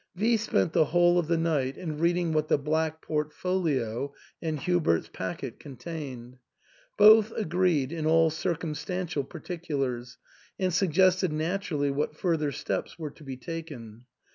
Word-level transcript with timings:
V 0.15 0.35
spent 0.37 0.73
the 0.73 0.85
whole 0.85 1.19
of 1.19 1.27
the 1.27 1.37
night 1.37 1.77
in 1.77 1.99
reading 1.99 2.33
what 2.33 2.47
the 2.47 2.57
black 2.57 3.03
portfolio 3.03 4.11
and 4.41 4.59
Hubert's 4.59 5.07
packet 5.13 5.59
contained. 5.59 6.39
Both 6.97 7.31
agreed 7.33 7.91
in 7.91 8.07
all 8.07 8.31
circumstantial 8.31 9.23
particulars, 9.23 10.17
and 10.57 10.73
sug 10.73 10.93
gested 10.93 11.29
naturally 11.29 11.91
what 11.91 12.15
further 12.17 12.51
steps 12.51 12.97
were 12.97 13.11
to 13.11 13.23
be 13.23 13.37
taken. 13.37 14.05